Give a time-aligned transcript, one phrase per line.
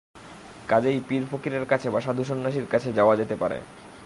[0.67, 3.57] কাজেই পীর-ফকিরের কাছে বা সাধুসন্ন্যাসীর কাছে যাওয়া যেতে পারে।